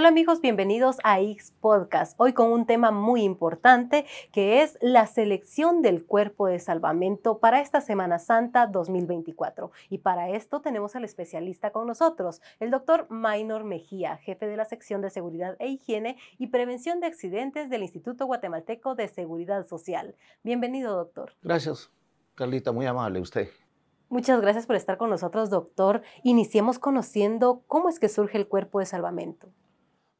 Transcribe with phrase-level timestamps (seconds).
[0.00, 2.18] Hola amigos, bienvenidos a X Podcast.
[2.18, 7.60] Hoy con un tema muy importante que es la selección del cuerpo de salvamento para
[7.60, 9.72] esta Semana Santa 2024.
[9.90, 14.64] Y para esto tenemos al especialista con nosotros, el doctor Maynor Mejía, jefe de la
[14.64, 20.14] sección de Seguridad e Higiene y Prevención de Accidentes del Instituto Guatemalteco de Seguridad Social.
[20.42, 21.34] Bienvenido, doctor.
[21.42, 21.90] Gracias,
[22.36, 23.50] Carlita, muy amable usted.
[24.08, 26.00] Muchas gracias por estar con nosotros, doctor.
[26.22, 29.52] Iniciemos conociendo cómo es que surge el cuerpo de salvamento.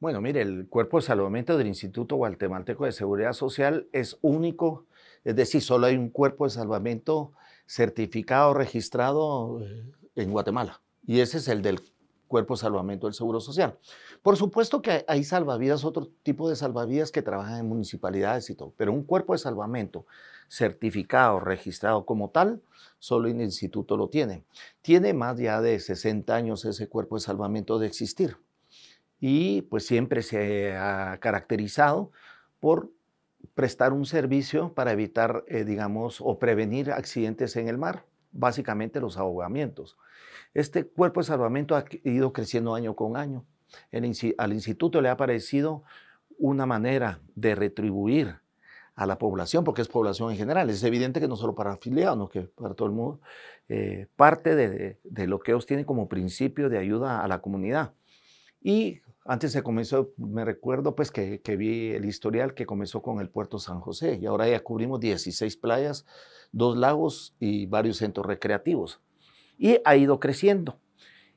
[0.00, 4.86] Bueno, mire, el cuerpo de salvamento del Instituto Guatemalteco de Seguridad Social es único,
[5.24, 7.34] es decir, solo hay un cuerpo de salvamento
[7.66, 9.84] certificado, registrado eh,
[10.16, 11.82] en Guatemala, y ese es el del
[12.28, 13.76] cuerpo de salvamento del Seguro Social.
[14.22, 18.72] Por supuesto que hay salvavidas, otro tipo de salvavidas que trabajan en municipalidades y todo,
[18.78, 20.06] pero un cuerpo de salvamento
[20.48, 22.62] certificado, registrado como tal,
[22.98, 24.44] solo el instituto lo tiene.
[24.80, 28.38] Tiene más ya de 60 años ese cuerpo de salvamento de existir
[29.20, 32.10] y pues siempre se ha caracterizado
[32.58, 32.90] por
[33.54, 39.16] prestar un servicio para evitar, eh, digamos, o prevenir accidentes en el mar, básicamente los
[39.18, 39.96] ahogamientos.
[40.54, 43.44] Este cuerpo de salvamento ha ido creciendo año con año.
[44.38, 45.84] al instituto le ha parecido
[46.38, 48.40] una manera de retribuir
[48.96, 50.68] a la población, porque es población en general.
[50.68, 53.20] Es evidente que no solo para afiliados, sino que para todo el mundo,
[53.68, 57.92] eh, parte de, de, lo que ellos tienen como principio de ayuda a la comunidad.
[58.60, 59.00] Y
[59.30, 63.60] antes se comenzó, me recuerdo pues que, vi el historial que comenzó con el puerto
[63.60, 66.04] San José y ahora ya cubrimos 16 playas,
[66.50, 69.00] dos lagos y varios centros recreativos.
[69.56, 70.80] Y ha ido creciendo.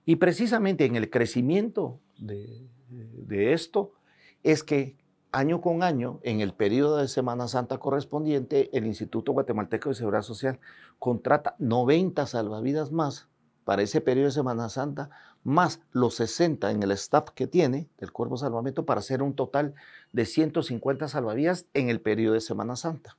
[0.05, 3.94] Y precisamente en el crecimiento de, de esto
[4.41, 4.97] es que
[5.31, 10.23] año con año, en el periodo de Semana Santa correspondiente, el Instituto Guatemalteco de Seguridad
[10.23, 10.59] Social
[10.97, 13.29] contrata 90 salvavidas más
[13.66, 15.12] para ese periodo de Semana Santa,
[15.43, 19.35] más los 60 en el staff que tiene del Cuerpo de Salvamento para hacer un
[19.35, 19.73] total
[20.11, 23.17] de 150 salvavidas en el periodo de Semana Santa.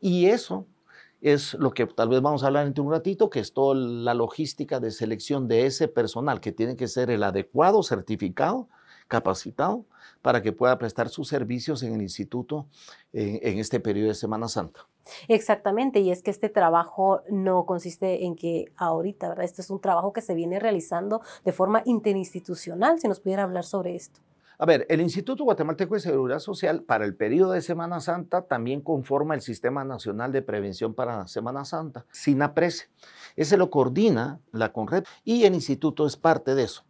[0.00, 0.66] Y eso
[1.20, 4.14] es lo que tal vez vamos a hablar en un ratito, que es toda la
[4.14, 8.68] logística de selección de ese personal que tiene que ser el adecuado, certificado,
[9.10, 9.84] capacitado,
[10.22, 12.66] para que pueda prestar sus servicios en el instituto
[13.12, 14.86] en este periodo de Semana Santa.
[15.28, 19.44] Exactamente, y es que este trabajo no consiste en que ahorita, ¿verdad?
[19.44, 23.64] Este es un trabajo que se viene realizando de forma interinstitucional, si nos pudiera hablar
[23.64, 24.20] sobre esto.
[24.58, 28.82] A ver, el Instituto Guatemalteco de Seguridad Social para el periodo de Semana Santa también
[28.82, 32.90] conforma el Sistema Nacional de Prevención para Semana Santa, SINAPRESE.
[33.36, 36.84] Ese lo coordina la CONRED y el instituto es parte de eso.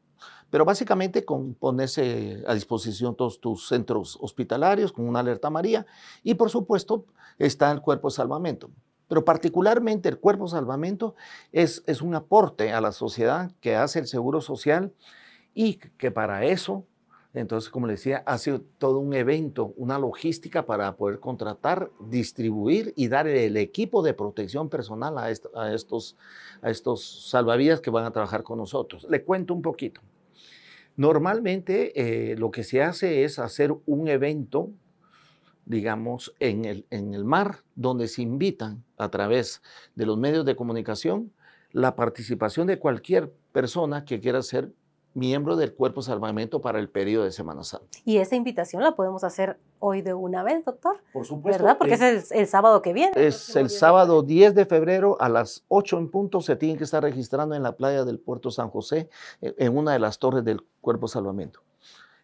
[0.50, 5.86] Pero básicamente con ponerse a disposición todos tus centros hospitalarios con una alerta María
[6.22, 7.06] y por supuesto
[7.38, 8.70] está el cuerpo de salvamento.
[9.08, 11.14] Pero particularmente el cuerpo de salvamento
[11.52, 14.92] es, es un aporte a la sociedad que hace el Seguro Social
[15.54, 16.84] y que para eso
[17.32, 23.06] entonces, como le decía, hace todo un evento, una logística para poder contratar, distribuir y
[23.06, 26.16] dar el equipo de protección personal a, a, estos,
[26.60, 29.06] a estos salvavidas que van a trabajar con nosotros.
[29.08, 30.00] Le cuento un poquito.
[31.00, 34.70] Normalmente eh, lo que se hace es hacer un evento,
[35.64, 39.62] digamos, en el, en el mar, donde se invitan a través
[39.94, 41.32] de los medios de comunicación
[41.72, 44.74] la participación de cualquier persona que quiera ser
[45.14, 47.98] miembro del Cuerpo de Salvamento para el periodo de Semana Santa.
[48.04, 51.02] Y esa invitación la podemos hacer hoy de una vez, doctor.
[51.12, 51.62] Por supuesto.
[51.62, 51.78] ¿Verdad?
[51.78, 53.12] Porque es, el, sábado que viene.
[53.16, 56.40] Es el sábado 10 de febrero a las 8 en punto.
[56.40, 59.08] Se tienen que estar registrando en la playa del Puerto San José,
[59.40, 61.60] e, en una de las torres del Cuerpo de Salvamento.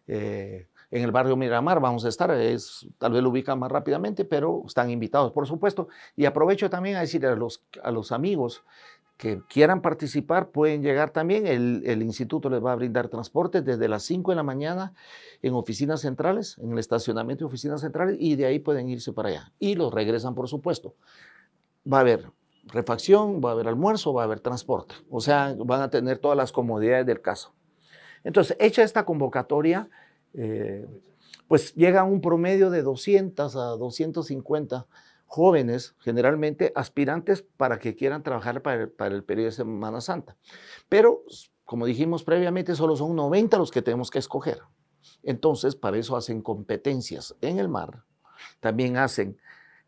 [0.07, 4.23] Eh, en el barrio Miramar vamos a estar, es, tal vez lo ubican más rápidamente,
[4.23, 5.89] pero están invitados, por supuesto.
[6.15, 8.63] Y aprovecho también a decir a los, a los amigos
[9.17, 11.47] que quieran participar pueden llegar también.
[11.47, 14.93] El, instituto les va a brindar transporte desde las 5 de la mañana
[15.41, 19.29] en oficinas centrales, en el estacionamiento de oficinas centrales, y de ahí pueden irse para
[19.29, 19.51] allá.
[19.59, 20.95] Y los regresan, por supuesto.
[21.91, 22.31] Va a haber
[22.65, 24.93] refacción, va a haber almuerzo, va a haber transporte.
[25.09, 27.53] O sea, van a tener todas las comodidades del caso.
[28.23, 29.89] Entonces, hecha esta convocatoria,
[30.33, 30.85] eh,
[31.47, 34.85] pues llega un promedio de 200 a 250
[35.27, 40.37] jóvenes, generalmente aspirantes para que quieran trabajar para el, periodo de Semana Santa.
[40.89, 41.23] Pero,
[41.65, 44.61] como dijimos previamente, solo son 90 los que tenemos que escoger.
[45.23, 48.03] Entonces, para eso hacen competencias en el mar,
[48.59, 49.37] también hacen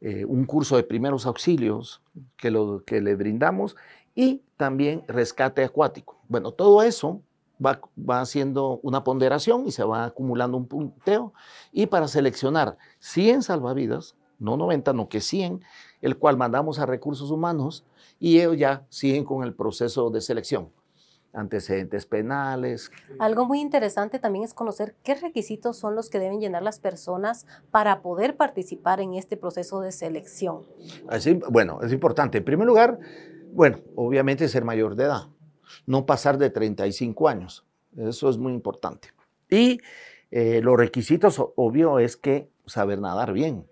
[0.01, 2.01] eh, un curso de primeros auxilios
[2.37, 3.75] que, lo, que le brindamos
[4.15, 6.21] y también rescate acuático.
[6.27, 7.21] Bueno, todo eso
[7.65, 11.33] va, va, haciendo una ponderación y se va acumulando un punteo
[11.71, 15.61] y para seleccionar 100 salvavidas no 90, no que 100,
[16.01, 17.85] el cual mandamos a recursos humanos
[18.19, 20.69] y ellos ya siguen con el proceso de selección.
[21.31, 22.91] antecedentes penales.
[23.19, 27.45] Algo muy interesante también es conocer qué requisitos son los que deben llenar las personas
[27.69, 30.65] para poder participar en este proceso de selección.
[31.07, 32.39] Así, bueno, es importante.
[32.39, 32.99] En primer lugar,
[33.51, 35.27] bueno, obviamente ser mayor de edad,
[35.85, 37.63] no pasar de 35 años.
[37.95, 39.09] Eso es muy importante.
[39.49, 39.81] Y
[40.31, 43.68] eh, los requisitos, obvio, es que saber nadar bien,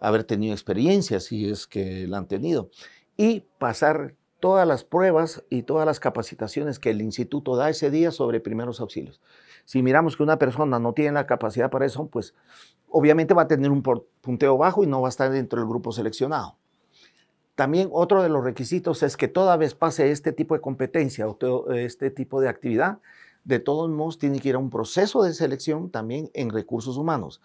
[0.00, 2.70] haber tenido experiencia, si es que la han tenido,
[3.16, 8.10] y pasar todas las pruebas y todas las capacitaciones que el instituto da ese día
[8.12, 9.20] sobre primeros auxilios.
[9.64, 12.34] Si miramos que una persona no tiene la capacidad para eso, pues
[12.88, 15.92] obviamente va a tener un punteo bajo y no va a estar dentro del grupo
[15.92, 16.56] seleccionado.
[17.56, 21.72] También otro de los requisitos es que toda vez pase este tipo de competencia o
[21.72, 23.00] este tipo de actividad,
[23.42, 27.40] de todos modos tiene que ir a un proceso de selección también en recursos humanos,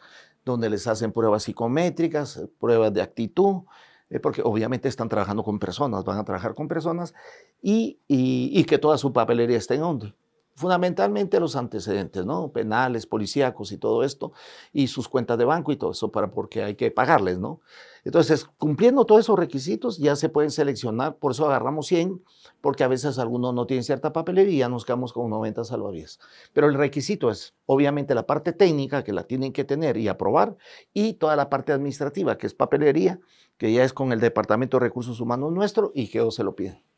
[0.45, 3.63] donde les hacen pruebas psicométricas, pruebas de actitud,
[4.10, 7.13] eh, porque obviamente están trabajando con personas, van a trabajar con personas
[7.62, 10.16] y, que toda su papelería esté en orden.
[10.55, 12.51] Fundamentalmente los antecedentes, ¿no?
[12.51, 14.33] Penales, policíacos y todo esto,
[14.71, 17.59] y sus cuentas de banco y todo eso, para, porque hay que pagarles, ¿no?
[18.05, 22.21] Entonces, cumpliendo todos esos requisitos, ya se pueden seleccionar, por eso agarramos 100,
[22.61, 26.19] porque a veces algunos no tienen cierta papelería y ya nos quedamos con 90 salvavidas.
[26.53, 30.55] Pero el requisito es, obviamente, la parte técnica, que la tienen que tener y aprobar,
[30.94, 33.19] y toda la parte administrativa, que es papelería,
[33.57, 36.55] que ya es con el Departamento de Recursos Humanos nuestro y que ellos se lo
[36.55, 36.93] piden.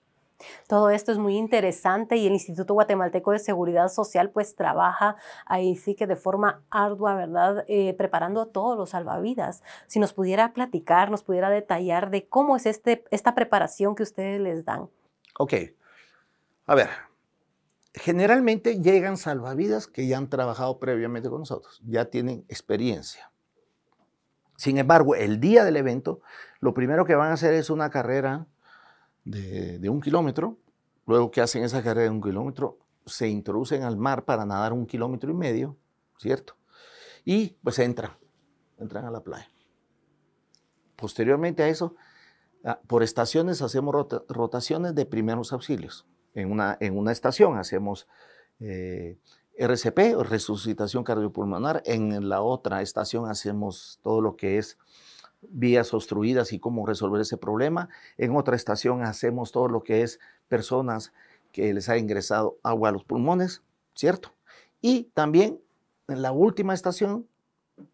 [0.67, 5.15] Todo esto es muy interesante y el Instituto Guatemalteco de Seguridad Social pues trabaja
[5.45, 7.63] ahí sí que de forma ardua, ¿verdad?
[7.67, 9.63] Eh, preparando a todos los salvavidas.
[9.87, 14.41] Si nos pudiera platicar, nos pudiera detallar de cómo es este, esta preparación que ustedes
[14.41, 14.89] les dan.
[15.37, 15.53] Ok,
[16.65, 16.89] a ver,
[17.93, 23.31] generalmente llegan salvavidas que ya han trabajado previamente con nosotros, ya tienen experiencia.
[24.57, 26.21] Sin embargo, el día del evento,
[26.59, 28.47] lo primero que van a hacer es una carrera
[29.25, 30.57] de, un kilómetro.
[31.05, 34.85] Luego que hacen esa carrera de un kilómetro, se introducen al mar para nadar un
[34.85, 35.77] kilómetro y medio,
[36.17, 36.55] ¿cierto?
[37.23, 38.11] Y pues entran,
[38.79, 39.49] entran a la playa.
[40.95, 41.95] Posteriormente a eso,
[42.63, 43.93] ah, por estaciones hacemos
[44.29, 46.07] rotaciones de primeros auxilios.
[46.33, 48.07] En una, en una estación hacemos
[48.59, 49.19] eh,
[49.57, 51.83] RCP, resucitación cardiopulmonar.
[51.85, 54.77] En la otra estación hacemos todo lo que es
[55.51, 57.89] vías obstruidas y cómo resolver ese problema.
[58.17, 61.13] En otra estación hacemos todo lo que es personas
[61.51, 63.61] que les ha ingresado agua a los pulmones,
[63.95, 64.33] ¿cierto?
[64.81, 65.59] Y también
[66.07, 67.27] en la última estación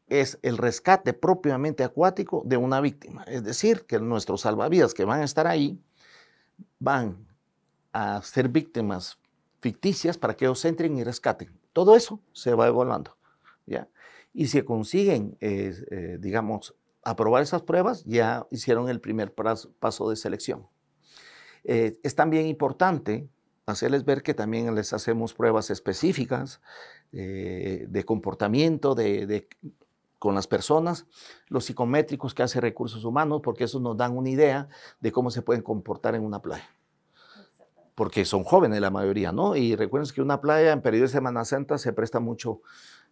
[0.08, 3.24] es el rescate propiamente acuático de una víctima.
[3.24, 5.80] Es decir, que nuestros salvavidas que van a estar ahí
[6.80, 7.28] van
[7.94, 9.18] a ser víctimas
[9.60, 11.52] ficticias para que ellos entren y rescaten.
[11.74, 13.16] Todo eso se va evaluando.
[13.66, 13.88] ¿ya?
[14.34, 20.68] Y si consiguen, eh, digamos, aprobar esas pruebas, ya hicieron el primer paso de selección.
[21.64, 23.28] Eh, es también importante
[23.66, 26.62] hacerles ver que también les hacemos pruebas específicas
[27.12, 29.48] eh, de comportamiento de,
[30.20, 31.06] con las personas,
[31.48, 34.70] los psicométricos que hace recursos humanos, porque eso nos dan una idea
[35.00, 36.70] de cómo se pueden comportar en una playa.
[37.96, 39.56] Porque son jóvenes la mayoría, ¿no?
[39.56, 42.62] Y recuerden que una playa en periodo de Semana Santa se presta mucho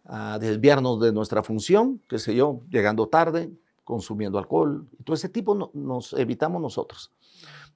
[0.04, 3.50] a desviarnos de nuestra función, qué sé yo, llegando tarde,
[3.90, 7.12] consumiendo alcohol, y todo ese tipo nos evitamos nosotros.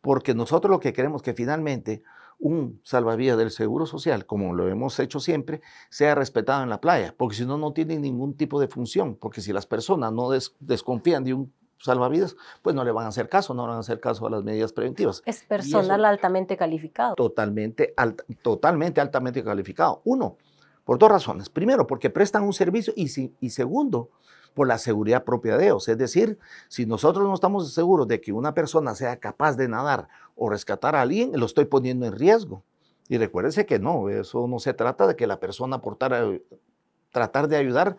[0.01, 2.03] Porque nosotros lo que queremos que finalmente
[2.39, 7.15] un salvavidas del Seguro Social, como lo hemos hecho siempre, sea respetado en la playa,
[7.17, 10.31] porque si no, no tiene ningún tipo de función, porque si las personas no
[10.61, 14.01] desconfían de un salvavidas, pues no le van a hacer caso, no van a hacer
[14.01, 15.23] caso a las medidas preventivas.
[15.27, 17.15] Es personal altamente calificado.
[17.15, 17.95] Totalmente,
[18.43, 20.01] totalmente altamente calificado.
[20.05, 20.39] Uno,
[20.85, 21.51] por dos razones.
[21.51, 24.11] Primero, porque prestan un servicio y, y segundo,
[24.55, 25.89] por la seguridad propia de ellos.
[25.89, 30.09] Es decir, si nosotros no estamos seguros de que una persona sea capaz de nadar
[30.37, 32.63] o rescatar a alguien, lo estoy poniendo en riesgo.
[33.09, 37.57] Y recuérdense que no, eso no se trata de que la persona por tratar de
[37.57, 37.97] ayudar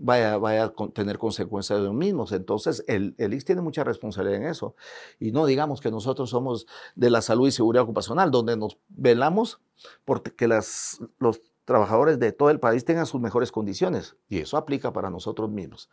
[0.00, 2.32] vaya, vaya a tener consecuencias de los mismos.
[2.32, 4.74] Entonces, el, el IX tiene mucha responsabilidad en eso.
[5.20, 6.66] Y no digamos que nosotros somos
[6.96, 9.60] de la salud y seguridad ocupacional, donde nos velamos
[10.04, 14.16] porque las, los trabajadores de todo el país tengan sus mejores condiciones.
[14.28, 15.90] Y eso aplica para nosotros mismos.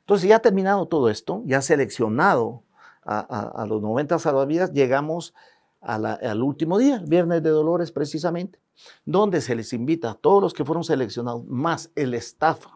[0.00, 2.62] Entonces, ya terminado todo esto, ya seleccionado
[3.04, 5.34] a, los 90 salvavidas, llegamos
[5.80, 8.60] al último día, Viernes de Dolores precisamente,
[9.04, 12.66] donde se les invita a todos los que fueron seleccionados, más el staff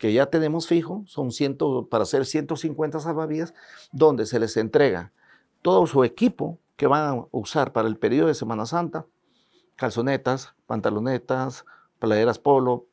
[0.00, 3.52] que ya tenemos fijo, son ciento, para ser 150 salvavidas,
[3.92, 5.12] donde se les entrega
[5.60, 9.04] todo su equipo que van a usar para el periodo de Semana Santa,
[9.80, 11.64] calzonetas, pantalonetas,
[11.98, 12.88] playeras polo,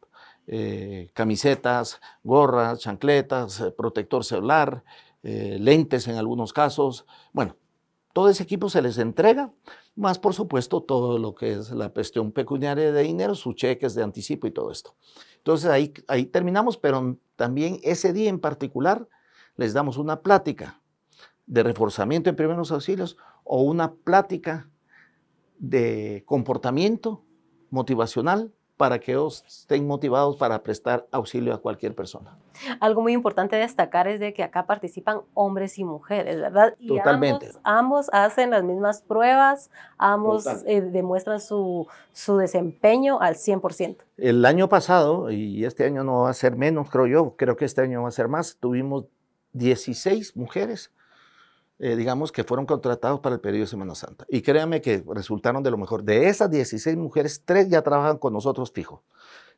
[0.47, 4.85] eh, camisetas, gorras, chancletas, eh, protector celular,
[5.21, 7.57] eh, lentes en algunos casos, bueno,
[8.13, 9.51] todo ese equipo se les entrega,
[9.97, 14.03] más por supuesto todo lo que es la cuestión pecuniaria de dinero, sus cheques de
[14.03, 14.95] anticipo y todo esto.
[15.35, 19.09] Entonces ahí, ahí terminamos, pero también ese día en particular
[19.57, 20.81] les damos una plática
[21.47, 24.69] de reforzamiento en primeros auxilios o una plática
[25.59, 27.23] de comportamiento
[27.69, 32.37] motivacional para que ellos estén motivados para prestar auxilio a cualquier persona.
[32.79, 36.75] Algo muy importante destacar es de que acá participan hombres y mujeres, ¿verdad?
[36.77, 37.51] Y Totalmente.
[37.63, 43.97] Ambos, hacen las mismas pruebas, ambos eh, demuestran su, su desempeño al 100%.
[44.17, 47.65] El año pasado, y este año no va a ser menos, creo yo, creo que
[47.65, 49.05] este año va a ser más, tuvimos
[49.53, 50.91] 16 mujeres
[51.79, 54.25] eh, digamos, que fueron contratados para el periodo de Semana Santa.
[54.29, 56.03] Y créanme que resultaron de lo mejor.
[56.03, 59.03] De esas 16 mujeres, tres ya trabajan con nosotros fijo.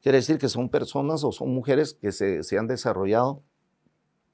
[0.01, 3.41] Quiere decir que son personas o son mujeres que se, se han desarrollado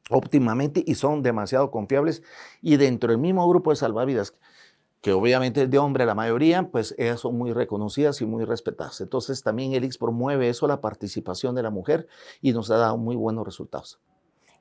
[0.10, 2.24] óptimamente y son demasiado confiables.
[2.62, 4.34] Y dentro del mismo grupo de salvavidas,
[5.02, 9.02] que obviamente es de hombre la mayoría, pues ellas son muy reconocidas y muy respetadas.
[9.02, 12.08] Entonces también ELIX promueve eso, la participación de la mujer,
[12.42, 14.00] y nos ha dado muy buenos resultados.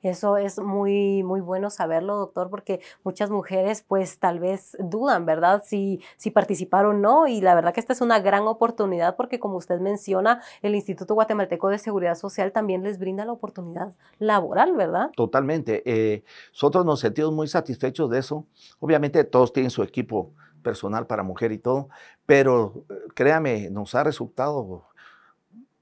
[0.05, 5.63] Eso es muy, muy bueno saberlo, doctor, porque muchas mujeres pues tal vez dudan, ¿verdad?
[5.65, 7.25] Si, si participar o no.
[7.27, 11.15] Y la verdad que esta es una gran oportunidad porque como usted menciona, el Instituto
[11.15, 15.09] Guatemalteco de Seguridad Social también les brinda la oportunidad laboral, ¿verdad?
[15.15, 15.81] Totalmente.
[15.87, 18.45] Eh, nosotros nos sentimos muy satisfechos de eso.
[18.79, 21.89] Obviamente todos tienen su equipo personal para mujer y todo,
[22.27, 24.83] pero eh, créame, nos ha resultado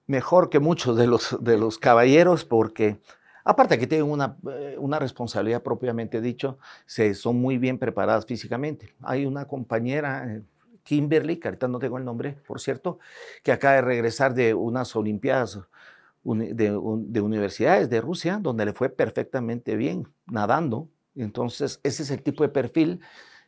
[0.08, 3.02] mejor que muchos de los, de los caballeros porque
[3.44, 8.94] Aparte que tienen una, eh, una, responsabilidad propiamente dicho, se, son muy bien preparadas físicamente.
[9.02, 10.42] Hay una compañera, eh,
[10.84, 13.00] Kimberly, que ahorita no tengo el nombre, por cierto,
[13.44, 15.60] que acaba de regresar de unas Olimpiadas
[16.24, 20.88] de, universidades de Rusia, donde le fue perfectamente bien nadando.
[21.16, 23.02] Entonces, ese es el tipo de perfil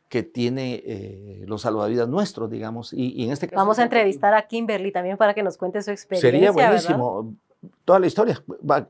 [0.08, 2.92] que tiene eh, los salvavidas nuestros, digamos.
[2.92, 6.30] Y, en este Vamos a entrevistar a Kimberly también para que nos cuente su experiencia.
[6.30, 7.34] Sería buenísimo
[7.84, 8.42] toda la historia.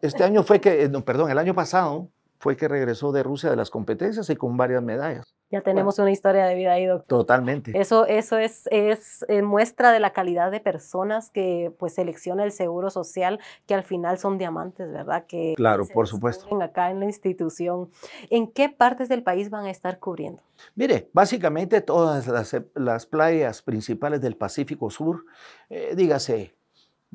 [0.03, 3.57] Este año fue que, eh, perdón, el año pasado fue que regresó de Rusia de
[3.57, 5.37] las competencias y con varias medallas.
[5.49, 7.21] Ya tenemos una historia de vida ahí, doctor.
[7.21, 7.71] Totalmente.
[7.79, 12.51] Eso, eso es, es eh, muestra de la calidad de personas que pues selecciona el
[12.51, 15.25] Seguro Social, que al final son diamantes, ¿verdad?
[15.27, 16.47] Que claro, por supuesto.
[16.61, 17.91] Acá en la institución.
[18.29, 20.43] ¿En qué partes del país van a estar cubriendo?
[20.75, 22.27] Mire, básicamente todas
[22.75, 25.27] las, playas principales del Pacífico Sur,
[25.71, 26.56] eh, dígase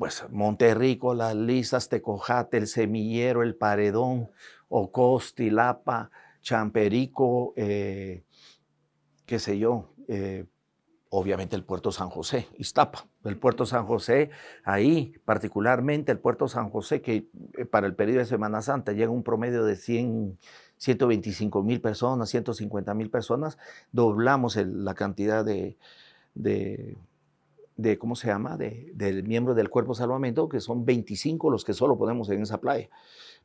[0.02, 4.30] pues Monterrico, Las Lisas, Tecojate, El Semillero, El Paredón,
[4.68, 8.24] Ocosti, Lapa, Champerico, eh,
[9.26, 10.46] qué sé yo, eh,
[11.08, 14.30] obviamente el puerto San José, Iztapa, el puerto San José,
[14.64, 19.12] ahí particularmente el puerto San José, que eh, para el periodo de Semana Santa llega
[19.12, 20.36] un promedio de 100,
[20.78, 23.56] 125 mil personas, 150 mil personas,
[23.92, 25.76] doblamos la cantidad de,
[27.98, 31.74] ¿cómo se llama?, de, del miembro del cuerpo de salvamento, que son 25 los que
[31.74, 32.88] solo ponemos en esa playa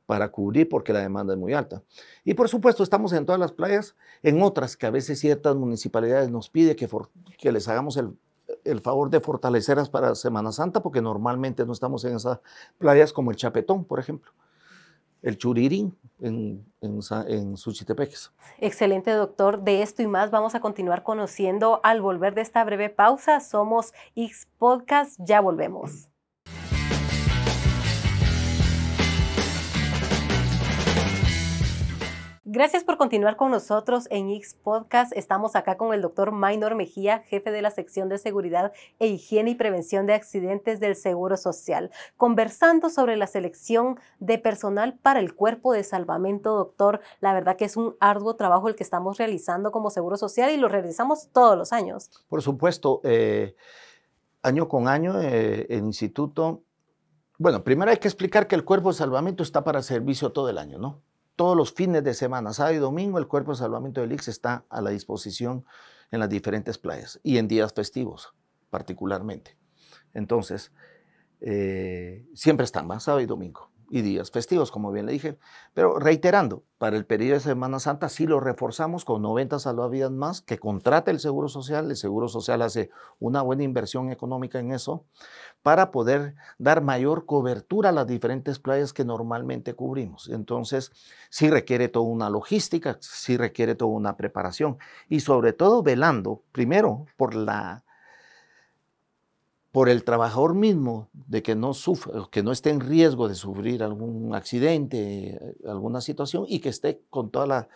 [0.06, 1.84] para cubrir porque la demanda es muy alta.
[2.24, 6.32] Y por supuesto estamos en todas las playas, en otras que a veces ciertas municipalidades
[6.32, 6.88] nos pide que,
[7.38, 8.18] que les hagamos el,
[8.64, 12.40] el favor de fortalecerlas para Semana Santa, porque normalmente no estamos en esas
[12.78, 14.32] playas como el Chapetón, por ejemplo
[15.28, 18.32] el churirín en, en, en Suchitepeques.
[18.60, 19.62] Excelente, doctor.
[19.62, 23.42] De esto y más vamos a continuar conociendo al volver de esta breve pausa.
[23.42, 25.20] Somos X Podcast.
[25.20, 26.08] Ya volvemos.
[32.50, 35.12] Gracias por continuar con nosotros en X Podcast.
[35.18, 39.52] Estamos acá con el doctor Maynor Mejía, jefe de la sección de seguridad e higiene
[39.52, 45.36] y prevención de accidentes del Seguro Social, conversando sobre la selección de personal para el
[45.36, 47.02] cuerpo de salvamento, doctor.
[47.20, 50.56] La verdad que es un arduo trabajo el que estamos realizando como Seguro Social y
[50.56, 52.10] lo realizamos todos los años.
[52.30, 53.58] Por supuesto, eh,
[54.42, 56.64] año con año eh, el instituto,
[57.38, 60.58] bueno, primero hay que explicar que el cuerpo de salvamento está para servicio todo el
[60.58, 61.02] año, ¿no?
[61.38, 64.66] Todos los fines de semana, sábado y domingo, el Cuerpo de Salvamento del IX está
[64.70, 65.66] a la disposición
[66.12, 68.34] en las diferentes playas y en días festivos
[68.70, 69.56] particularmente.
[70.14, 70.74] Entonces,
[71.40, 75.38] eh, siempre están, más sábado y domingo y días festivos, como bien le dije.
[75.74, 80.42] Pero reiterando, para el periodo de Semana Santa sí lo reforzamos con 90 salvavidas más
[80.42, 81.90] que contrata el Seguro Social.
[81.90, 82.90] El Seguro Social hace
[83.20, 85.06] una buena inversión económica en eso
[85.64, 90.30] para poder dar mayor cobertura a las diferentes playas que normalmente cubrimos.
[90.30, 90.92] Entonces,
[91.30, 94.78] sí requiere toda una logística, sí requiere toda una preparación
[95.10, 97.84] y sobre todo velando, primero, por la
[99.78, 103.84] por el trabajador mismo de que no sufra, que no esté en riesgo de sufrir
[103.84, 107.70] algún accidente, alguna situación y que esté con toda la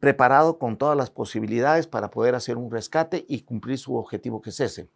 [0.00, 4.48] preparado con todas las posibilidades para poder hacer un rescate y cumplir su objetivo que
[4.48, 4.88] es ese.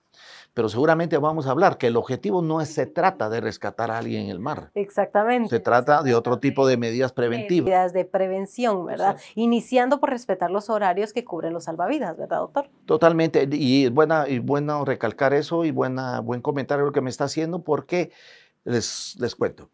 [0.55, 4.25] Pero seguramente vamos a hablar que el objetivo no se trata de rescatar a alguien
[4.25, 4.71] en el mar.
[4.75, 5.51] Exactamente.
[5.51, 7.67] Se trata de otro tipo de medidas preventivas.
[7.67, 9.17] Medidas de prevención, ¿verdad?
[9.35, 12.71] Iniciando por respetar los horarios que cubren los salvavidas, ¿verdad, doctor?
[12.87, 13.49] Totalmente.
[13.51, 17.63] Y buena y bueno recalcar eso y buena buen comentario lo que me está haciendo
[17.63, 18.11] porque
[18.65, 19.71] les, les cuento.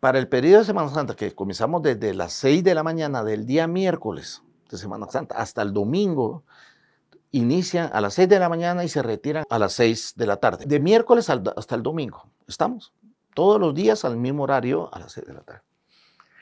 [0.00, 3.46] Para el periodo de Semana Santa, que comenzamos desde las 6 de la mañana del
[3.46, 6.44] día miércoles de Semana Santa hasta el domingo,
[7.36, 10.36] inician a las 6 de la mañana y se retiran a las 6 de la
[10.36, 10.64] tarde.
[10.66, 12.30] De miércoles hasta el domingo.
[12.48, 12.92] ¿Estamos?
[13.34, 15.62] Todos los días al mismo horario a las 6 de la tarde.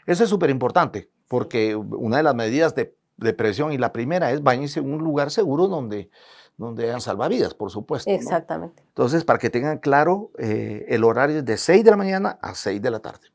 [0.06, 4.30] Eso es súper importante porque una de las medidas de, de, presión y la primera
[4.30, 6.10] es bañarse en un lugar seguro donde,
[6.56, 8.10] donde hayan salvavidas, por supuesto.
[8.10, 8.82] Exactamente.
[8.86, 12.54] Entonces, para que tengan claro, eh, el horario es de 6 de la mañana a
[12.54, 13.28] 6 de la tarde.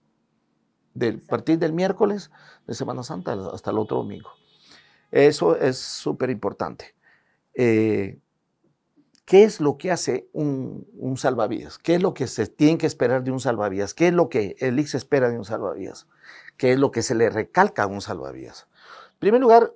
[0.93, 2.31] De partir del miércoles
[2.67, 4.29] de Semana Santa hasta el otro domingo.
[5.11, 6.95] Eso es súper importante.
[7.53, 8.19] Eh,
[9.29, 11.77] ¿Qué es lo que hace un, salvavidas?
[11.77, 13.93] ¿Qué es lo que se tiene que esperar de un salvavidas?
[13.93, 16.07] ¿Qué es lo que el IX espera de un salvavidas?
[16.57, 18.65] ¿Qué es lo que se le recalca a un salvavidas?
[19.11, 19.71] En primer lugar,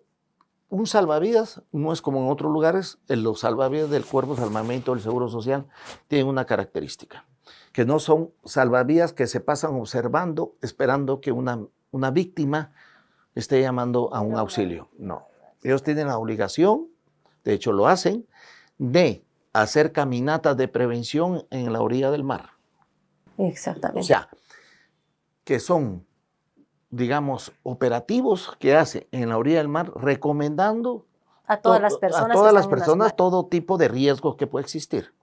[0.69, 5.03] un salvavidas no es como en otros lugares, los salvavidas del Cuerpo de Salvamento del
[5.03, 5.67] Seguro Social
[6.07, 7.27] tienen una característica,
[7.73, 11.59] que no son salvavidas que se pasan observando, esperando que una,
[11.91, 12.73] una víctima
[13.35, 14.89] esté llamando a un auxilio.
[14.97, 15.27] No,
[15.61, 16.87] ellos tienen la obligación,
[17.43, 18.27] de hecho lo hacen,
[18.77, 19.23] de
[19.53, 22.51] hacer caminatas de prevención en la orilla del mar.
[23.37, 24.01] Exactamente.
[24.01, 24.29] O sea,
[25.43, 26.05] que son,
[26.89, 31.05] digamos, operativos que hace en la orilla del mar recomendando
[31.45, 35.13] a todas las personas, a todas las personas todo tipo de riesgos que puede existir.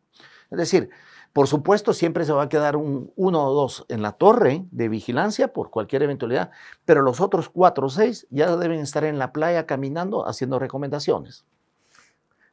[0.51, 0.91] Es decir,
[1.33, 4.89] por supuesto, siempre se va a quedar un, uno o dos en la torre de
[4.89, 6.51] vigilancia por cualquier eventualidad,
[6.85, 11.45] pero los otros cuatro o seis ya deben estar en la playa caminando haciendo recomendaciones.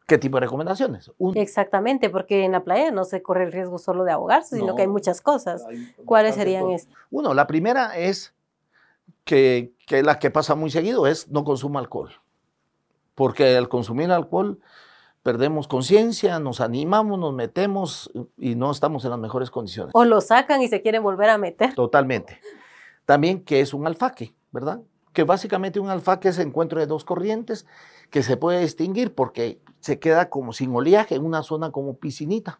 [0.07, 1.11] ¿Qué tipo de recomendaciones?
[1.35, 4.83] Exactamente, porque en la playa no se corre el riesgo solo de ahogarse, sino que
[4.83, 5.65] hay muchas cosas.
[6.05, 6.95] ¿Cuáles serían estas?
[7.11, 8.33] Uno, la primera es
[9.25, 12.11] que, que, la que pasa muy seguido es no consuma alcohol.
[13.15, 14.59] Porque al consumir alcohol
[15.23, 19.91] perdemos conciencia, nos animamos, nos metemos y no estamos en las mejores condiciones.
[19.93, 21.75] O lo sacan y se quieren volver a meter.
[21.75, 22.39] Totalmente.
[23.03, 24.79] También que es un alfaque, ¿verdad?
[25.11, 27.65] Que básicamente un alfaque es el encuentro de dos corrientes
[28.09, 32.59] que se puede distinguir porque se queda como sin oleaje en una zona como piscinita.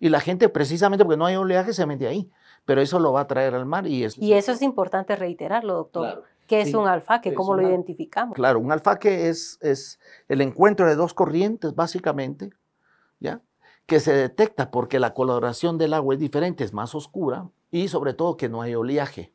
[0.00, 2.30] Y la gente, precisamente porque no hay oleaje, se mete ahí.
[2.64, 4.18] Pero eso lo va a traer al mar y eso.
[4.22, 6.24] Y eso es importante reiterarlo, doctor.
[6.46, 7.34] ¿Qué es un alfaque?
[7.34, 8.34] ¿Cómo lo identificamos?
[8.34, 12.50] Claro, un alfaque es, es el encuentro de dos corrientes, básicamente,
[13.20, 13.42] ¿ya?
[13.84, 18.14] que se detecta porque la coloración del agua es diferente, es más oscura y sobre
[18.14, 19.32] todo que no hay oleaje,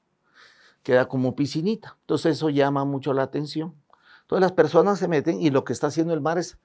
[0.83, 1.97] queda como piscinita.
[2.01, 3.75] Entonces eso llama mucho la atención.
[4.21, 6.57] Entonces las personas se meten y lo que está haciendo el mar es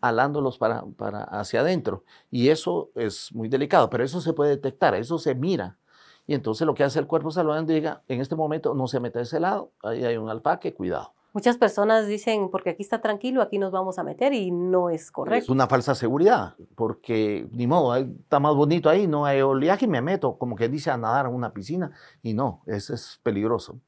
[0.00, 2.04] alándolos para, para hacia adentro.
[2.30, 5.78] Y eso es muy delicado, pero eso se puede detectar, eso se mira.
[6.26, 9.18] Y entonces lo que hace el cuerpo saludando diga, en este momento no se mete
[9.18, 11.14] a ese lado, ahí hay un alfaque, cuidado.
[11.32, 15.10] Muchas personas dicen, porque aquí está tranquilo, aquí nos vamos a meter y no es
[15.10, 15.44] correcto.
[15.44, 19.88] Es una falsa seguridad, porque ni modo, está más bonito ahí, no hay oleaje y
[19.88, 23.78] me meto, como que dice a nadar a una piscina, y no, eso es peligroso.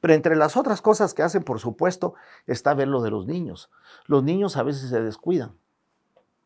[0.00, 2.14] Pero entre las otras cosas que hacen, por supuesto,
[2.46, 3.70] está ver lo de los niños.
[4.06, 5.52] Los niños a veces se descuidan,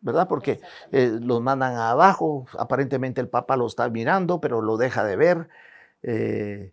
[0.00, 0.28] ¿verdad?
[0.28, 0.61] Porque
[0.92, 5.48] eh, los mandan abajo, aparentemente el papá lo está mirando, pero lo deja de ver.
[6.02, 6.72] Eh,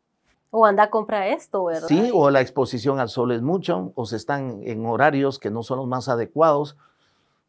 [0.57, 1.87] o anda a comprar esto, ¿verdad?
[1.87, 5.63] Sí, o la exposición al sol es mucho, o se están en horarios que no
[5.63, 6.77] son los más adecuados.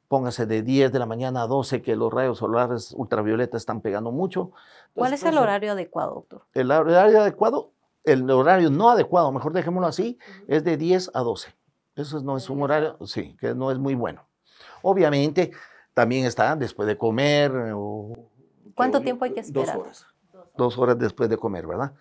[0.08, 4.10] Póngase de 10 de la mañana a 12 que los rayos solares ultravioleta están pegando
[4.10, 4.50] mucho.
[4.94, 6.42] ¿Cuál es el horario adecuado, doctor?
[6.54, 7.70] El horario adecuado
[8.06, 11.54] el horario no adecuado, mejor dejémoslo así, es de 10 a 12.
[11.96, 14.26] Eso no es un horario, sí, que no es muy bueno.
[14.82, 15.50] Obviamente,
[15.92, 17.52] también está después de comer.
[18.74, 19.66] ¿Cuánto tiempo hay que esperar?
[19.66, 20.06] Dos horas.
[20.56, 21.92] Dos horas después de comer, ¿verdad?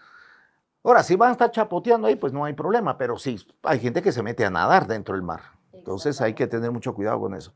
[0.84, 4.04] Ahora, si van a estar chapoteando ahí, pues no hay problema, pero sí, hay gente
[4.04, 5.42] que se mete a nadar dentro del mar.
[5.74, 7.54] Entonces hay que tener mucho cuidado con eso.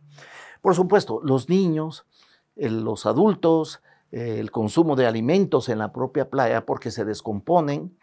[0.62, 2.08] Por supuesto, los niños,
[2.56, 3.82] los adultos,
[4.12, 7.96] el consumo de alimentos en la propia playa porque se descomponen,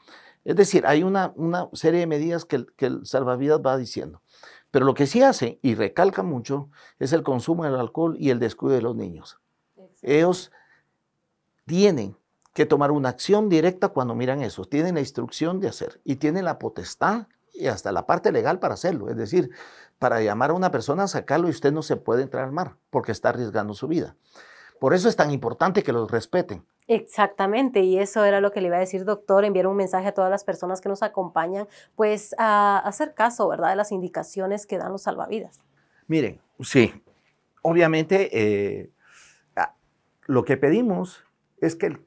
[0.47, 4.23] es decir, hay una, una serie de medidas que el, que el salvavidas va diciendo.
[4.71, 8.39] Pero lo que sí hace, y recalca mucho, es el consumo del alcohol y el
[8.39, 9.41] descuido de los niños.
[10.03, 10.53] Ellos
[11.67, 12.17] tienen
[12.53, 14.65] que tomar una acción directa cuando miran eso.
[14.65, 18.75] Tienen la instrucción de hacer y tienen la potestad y hasta la parte legal para
[18.75, 19.11] hacerlo.
[19.11, 19.51] Es decir,
[19.99, 22.77] para llamar a una persona a sacarlo y usted no se puede entrar al mar
[22.91, 24.15] porque está arriesgando su vida.
[24.79, 26.65] Por eso es tan importante que los respeten.
[26.89, 30.15] Exactamente, y eso era lo que le iba a decir, doctor, enviar un mensaje a
[30.15, 34.79] todas las personas que nos acompañan, pues a hacer caso, ¿verdad?, de las indicaciones que
[34.79, 35.65] dan los salvavidas.
[36.07, 36.95] Miren, sí,
[37.63, 38.91] obviamente eh,
[39.57, 39.75] ah,
[40.27, 41.25] lo que pedimos
[41.61, 41.99] es que,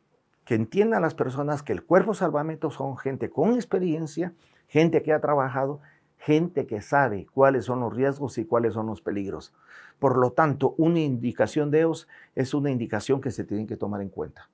[0.47, 4.33] entiendan las personas que el cuerpo salvamento son gente con experiencia,
[4.67, 5.79] gente que ha trabajado,
[6.17, 9.53] gente que sabe cuáles son los riesgos y cuáles son los peligros.
[9.99, 14.01] Por lo tanto, una indicación de ellos es una indicación que se tiene que tomar
[14.01, 14.49] en cuenta.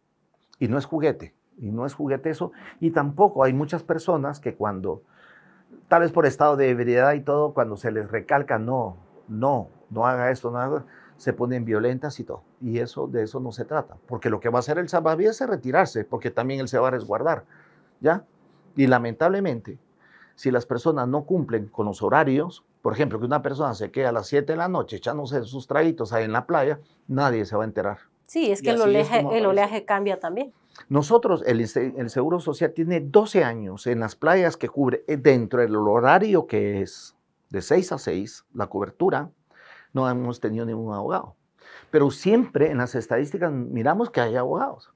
[0.59, 2.51] Y no es juguete, y no es juguete eso.
[2.79, 5.01] Y tampoco hay muchas personas que cuando,
[5.87, 10.07] tal vez por estado de ebriedad y todo, cuando se les recalca, no, no, no
[10.07, 10.85] haga esto, no haga,
[11.17, 12.43] se ponen violentas y todo.
[12.61, 13.97] Y eso, de eso no se trata.
[14.07, 16.89] Porque lo que va a hacer el salvavidas es retirarse, porque también él se va
[16.89, 17.45] a resguardar.
[18.01, 18.25] ¿Ya?
[18.75, 19.79] Y lamentablemente,
[20.35, 24.07] si las personas no cumplen con los horarios, por ejemplo, que una persona se quede
[24.07, 27.55] a las 7 de la noche echándose sus traguitos ahí en la playa, nadie se
[27.55, 27.97] va a enterar.
[28.27, 30.53] Sí, es que el oleaje, el oleaje, cambia también.
[30.89, 35.61] Nosotros, el, el, Seguro Social tiene 12 años en las playas que cubre eh, dentro
[35.61, 37.15] del horario que es
[37.49, 39.29] de 6 a 6, la cobertura,
[39.93, 41.35] no hemos tenido ningún abogado.
[41.91, 44.91] Pero siempre en las estadísticas miramos que hay abogados.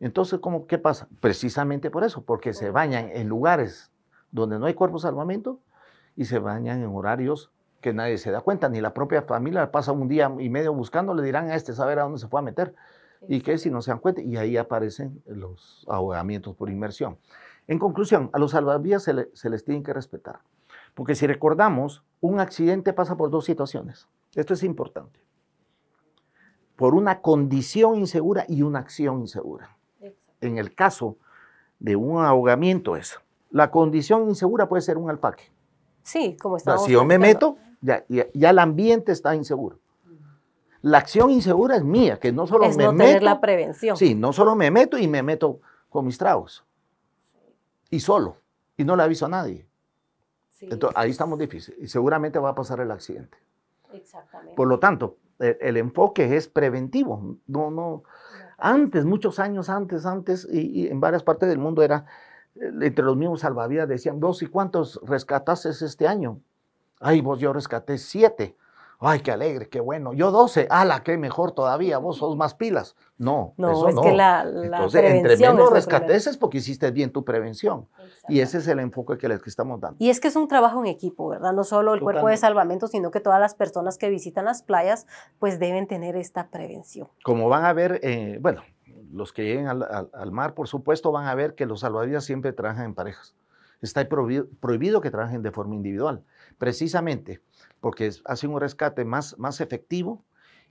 [0.00, 1.08] Entonces, ¿cómo, ¿qué pasa?
[1.20, 3.90] Precisamente por eso, porque se bañan en lugares
[4.30, 5.60] donde no hay cuerpo de salvamento
[6.14, 9.92] y se bañan en horarios que nadie se da cuenta, ni la propia familia pasa
[9.92, 12.42] un día y medio buscando, le dirán a este saber a dónde se fue a
[12.42, 12.74] meter
[13.26, 17.18] y que si no se dan cuenta, y ahí aparecen los ahogamientos por inmersión.
[17.66, 20.40] En conclusión, a los salvavidas se, se les tiene que respetar,
[20.94, 24.08] porque si recordamos, un accidente pasa por dos situaciones.
[24.34, 25.20] Esto es importante.
[26.76, 29.76] Por una condición insegura y una acción insegura.
[30.40, 31.16] En el caso
[31.80, 33.18] de un ahogamiento es,
[33.50, 35.50] la condición insegura puede ser un alpaque.
[36.02, 39.78] Sí, como estamos Si yo me meto, ya, ya, el ambiente está inseguro.
[40.80, 43.08] La acción insegura es mía, que no solo es me no meto.
[43.08, 43.96] Tener la prevención.
[43.96, 46.64] Sí, no solo me meto y me meto con mis tragos.
[47.90, 48.36] Y solo.
[48.76, 49.66] Y no le aviso a nadie.
[50.60, 51.80] Entonces, ahí estamos difíciles.
[51.80, 53.38] Y seguramente va a pasar el accidente.
[53.92, 54.54] Exactamente.
[54.54, 57.36] Por lo tanto, el, enfoque es preventivo.
[57.46, 58.04] No, no.
[58.56, 62.06] Antes, muchos años antes, antes, y, y en varias partes del mundo era,
[62.56, 66.40] eh, entre los mismos salvavidas decían, vos, ¿y cuántos rescataste este año?
[67.00, 68.56] Ay, vos, yo rescaté siete.
[69.00, 70.12] Ay, qué alegre, qué bueno.
[70.12, 72.96] Yo 12, ala, qué mejor todavía, vos sos más pilas.
[73.16, 74.02] No, no eso es no.
[74.02, 77.86] que la, la Entonces, entre menos rescates es porque hiciste bien tu prevención.
[78.28, 79.96] Y ese es el enfoque que les estamos dando.
[80.00, 81.52] Y es que es un trabajo en equipo, ¿verdad?
[81.52, 85.06] No solo el cuerpo de salvamento, sino que todas las personas que visitan las playas,
[85.38, 87.08] pues deben tener esta prevención.
[87.22, 88.62] Como van a ver, eh, bueno,
[89.12, 92.24] los que lleguen al, al, al, mar, por supuesto, van a ver que los salvavidas
[92.24, 93.36] siempre trabajan en parejas.
[93.80, 96.24] Está prohibido, prohibido que trabajen de forma individual,
[96.58, 97.40] precisamente
[97.80, 100.24] porque hacen un rescate más, más efectivo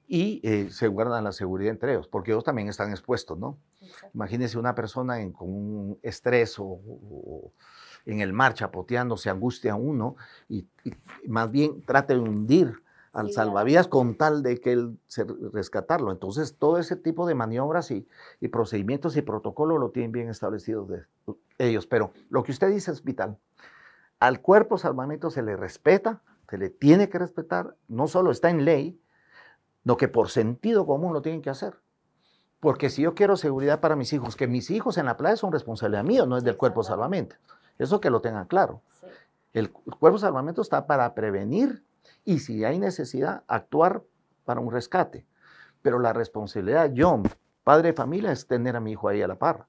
[0.08, 3.58] y eh, se guardan la seguridad entre ellos, porque ellos también están expuestos, ¿no?
[3.82, 4.12] Exacto.
[4.14, 7.52] Imagínense una persona en, con un estrés o, o,
[8.06, 10.16] en el mar chapoteando, se angustia uno
[10.48, 10.94] y, y
[11.28, 16.12] más bien trate de hundir al sí, salvavidas con tal de que él se rescatarlo.
[16.12, 18.08] Entonces, todo ese tipo de maniobras y,
[18.40, 21.04] y procedimientos y protocolos lo tienen bien establecidos de
[21.58, 21.88] ellos.
[21.88, 23.38] Pero lo que usted dice es vital.
[24.20, 28.66] Al cuerpo salvamento se le respeta, se le tiene que respetar, no solo está en
[28.66, 29.00] ley,
[29.84, 31.76] lo que por sentido común lo tienen que hacer.
[32.60, 35.52] Porque si yo quiero seguridad para mis hijos, que mis hijos en la playa son
[35.52, 37.36] responsabilidad mía, no es del cuerpo salvamento.
[37.78, 38.82] Eso que lo tengan claro.
[39.00, 39.08] Sí.
[39.54, 41.84] El cuerpo salvamento está para prevenir
[42.26, 44.04] y si hay necesidad, actuar
[44.44, 45.26] para un rescate.
[45.82, 47.22] Pero la responsabilidad, yo,
[47.64, 49.68] padre de familia, es tener a mi hijo ahí a la par.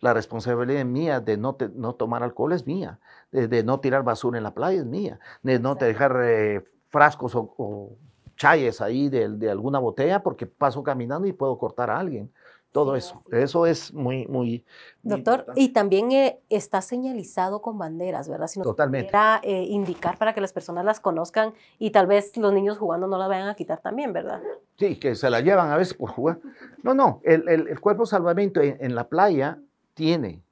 [0.00, 2.98] La responsabilidad mía de no, te, no tomar alcohol es mía,
[3.32, 6.64] de, de, no tirar basura en la playa es mía, de no te dejar eh,
[6.88, 7.96] frascos o, o,
[8.36, 12.30] chayes ahí de, de, alguna botella porque paso caminando y puedo cortar a alguien.
[12.72, 13.36] Todo sí, eso, sí.
[13.38, 14.62] eso es muy, muy...
[15.02, 18.48] Doctor, muy y también eh, está señalizado con banderas, ¿verdad?
[18.48, 19.06] Si nos Totalmente.
[19.06, 23.06] Pudiera, eh, indicar para que las personas las conozcan y tal vez los niños jugando
[23.06, 24.42] no la vayan a quitar también, ¿verdad?
[24.78, 26.38] Sí, que se la llevan a veces por jugar.
[26.82, 29.58] No, no, el, el, el cuerpo salvamento en, en la playa
[29.96, 30.44] tiene,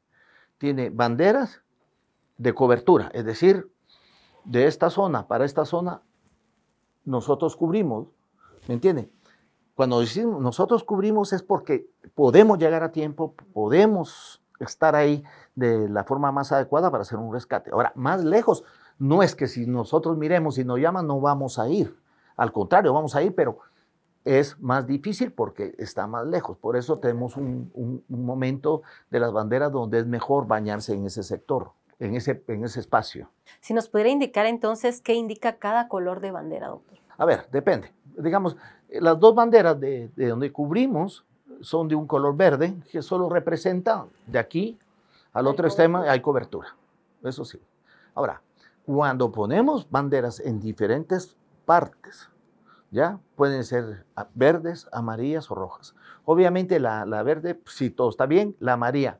[0.56, 1.62] tiene banderas
[2.38, 3.70] de cobertura, es decir,
[4.44, 6.02] de esta zona para esta zona,
[7.04, 8.08] nosotros cubrimos,
[8.66, 9.10] ¿me entiende?
[9.74, 15.22] Cuando decimos nosotros cubrimos es porque podemos llegar a tiempo, podemos estar ahí
[15.54, 17.70] de la forma más adecuada para hacer un rescate.
[17.70, 18.64] Ahora, más lejos,
[18.98, 21.94] no es que si nosotros miremos y nos llaman, no vamos a ir.
[22.36, 23.58] Al contrario, vamos a ir, pero
[24.24, 26.56] es más difícil porque está más lejos.
[26.56, 31.06] Por eso tenemos un, un, un, momento de las banderas donde es mejor bañarse en
[31.06, 33.28] ese sector, en ese, en ese espacio.
[33.60, 36.98] Si nos pudiera indicar entonces qué indica cada color de bandera, doctor.
[37.18, 37.92] A ver, depende.
[38.16, 38.56] Digamos,
[38.88, 41.24] las dos banderas de, de donde cubrimos
[41.60, 44.78] son de un color verde que solo representa de aquí
[45.34, 46.68] al otro extremo hay cobertura.
[47.22, 47.60] Eso sí.
[48.14, 48.40] Ahora,
[48.86, 52.30] cuando ponemos banderas en diferentes partes,
[52.94, 53.18] ¿ya?
[53.36, 55.94] Pueden ser verdes, amarillas o rojas.
[56.24, 59.18] Obviamente la, la verde, si todo está bien, la amarilla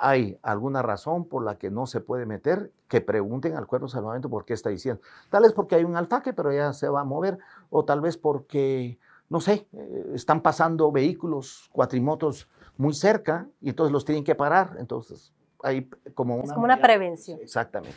[0.00, 3.92] hay alguna razón por la que no se puede meter, que pregunten al cuerpo de
[3.92, 5.02] salvamento por qué está diciendo.
[5.28, 7.38] Tal vez porque hay un alfaque, pero ya se va a mover,
[7.70, 13.92] o tal vez porque, no sé, eh, están pasando vehículos, cuatrimotos muy cerca y entonces
[13.92, 14.76] los tienen que parar.
[14.78, 16.44] Entonces, hay como una...
[16.44, 17.40] Es como una prevención.
[17.42, 17.96] Exactamente.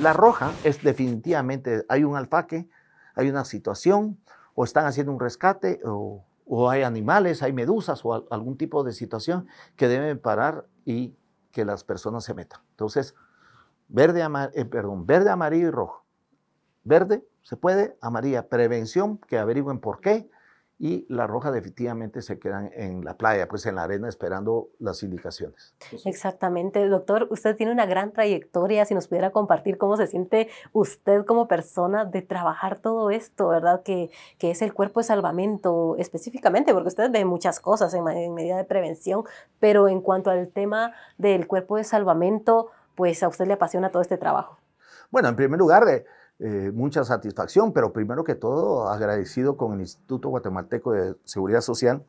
[0.00, 2.68] La roja es definitivamente, hay un alfaque,
[3.14, 4.18] hay una situación,
[4.54, 6.24] o están haciendo un rescate, o,
[6.68, 11.14] hay animales, hay medusas o algún tipo de situación que deben parar y
[11.50, 12.60] que las personas se metan.
[12.70, 13.14] Entonces,
[13.88, 14.22] verde,
[14.54, 16.04] eh, perdón, verde, amarillo y rojo.
[16.84, 20.28] Verde, se puede, amarilla, prevención, que averigüen por qué,
[20.82, 25.04] y la roja definitivamente se quedan en la playa, pues en la arena esperando las
[25.04, 25.76] indicaciones.
[26.04, 31.24] Exactamente, doctor, usted tiene una gran trayectoria, si nos pudiera compartir cómo se siente usted
[31.24, 33.84] como persona de trabajar todo esto, ¿verdad?
[33.84, 38.34] Que, que es el cuerpo de salvamento específicamente, porque usted ve muchas cosas en, en
[38.34, 39.22] medida de prevención,
[39.60, 44.02] pero en cuanto al tema del cuerpo de salvamento, pues a usted le apasiona todo
[44.02, 44.58] este trabajo.
[45.12, 46.06] Bueno, en primer lugar, de
[46.44, 52.04] eh, mucha satisfacción, pero primero que todo agradecido con el Instituto Guatemalteco de Seguridad Social,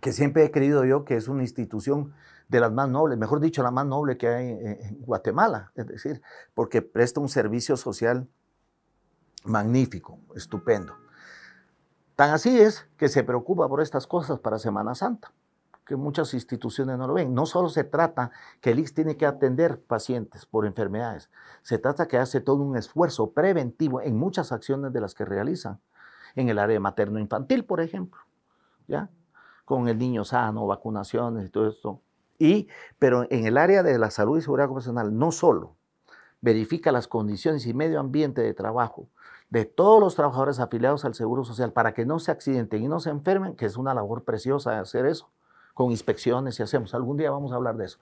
[0.00, 2.14] que siempre he creído yo que es una institución
[2.48, 6.22] de las más nobles, mejor dicho, la más noble que hay en Guatemala, es decir,
[6.54, 8.28] porque presta un servicio social
[9.44, 10.94] magnífico, estupendo.
[12.14, 15.32] Tan así es que se preocupa por estas cosas para Semana Santa
[15.86, 17.32] que muchas instituciones no lo ven.
[17.32, 21.30] No solo se trata que el IX tiene que atender pacientes por enfermedades,
[21.62, 25.80] se trata que hace todo un esfuerzo preventivo en muchas acciones de las que realizan,
[26.34, 28.20] en el área materno-infantil, por ejemplo,
[28.88, 29.08] ¿ya?
[29.64, 32.00] Con el niño sano, vacunaciones y todo esto.
[32.38, 32.68] Y,
[32.98, 35.76] pero en el área de la salud y seguridad ocupacional, no solo
[36.42, 39.08] verifica las condiciones y medio ambiente de trabajo
[39.48, 43.00] de todos los trabajadores afiliados al Seguro Social para que no se accidenten y no
[43.00, 45.30] se enfermen, que es una labor preciosa hacer eso,
[45.76, 46.94] con inspecciones y hacemos.
[46.94, 47.98] Algún día vamos a hablar de eso.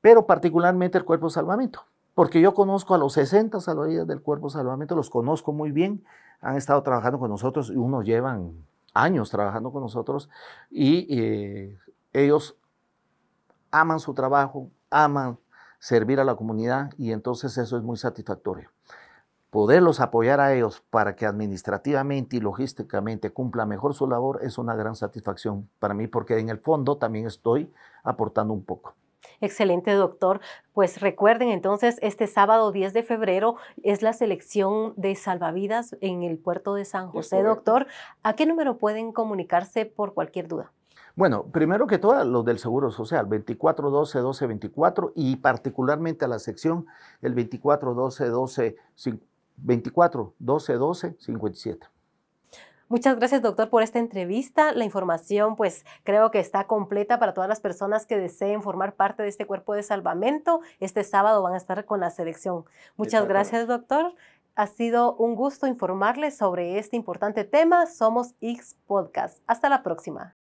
[0.00, 4.46] Pero particularmente el cuerpo de salvamento, porque yo conozco a los 60 salvavidas del cuerpo
[4.46, 6.02] de salvamento, los conozco muy bien,
[6.40, 8.64] han estado trabajando con nosotros y unos llevan
[8.94, 10.30] años trabajando con nosotros
[10.70, 11.78] y eh,
[12.14, 12.56] ellos
[13.70, 15.38] aman su trabajo, aman
[15.80, 18.71] servir a la comunidad y entonces eso es muy satisfactorio
[19.52, 24.74] poderlos apoyar a ellos para que administrativamente y logísticamente cumpla mejor su labor es una
[24.74, 27.70] gran satisfacción para mí porque en el fondo también estoy
[28.02, 28.94] aportando un poco.
[29.42, 30.40] Excelente, doctor.
[30.72, 36.38] Pues recuerden entonces, este sábado 10 de febrero es la selección de salvavidas en el
[36.38, 37.86] puerto de San José, doctor.
[38.22, 40.72] ¿A qué número pueden comunicarse por cualquier duda?
[41.14, 46.86] Bueno, primero que todo, los del Seguro Social, 2412 1224 y particularmente a la sección
[47.20, 48.76] el 2412 12
[49.62, 51.86] 24 12 12 57.
[52.92, 54.72] Muchas gracias, doctor, por esta entrevista.
[54.72, 59.22] La información, pues, creo que está completa para todas las personas que deseen formar parte
[59.22, 60.60] de este cuerpo de salvamento.
[60.78, 62.66] Este sábado van a estar con la selección.
[62.98, 64.14] Muchas gracias, doctor.
[64.56, 67.86] Ha sido un gusto informarles sobre este importante tema.
[67.86, 69.42] Somos X Podcast.
[69.46, 70.36] Hasta la próxima.